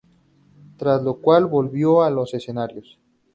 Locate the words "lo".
1.03-1.17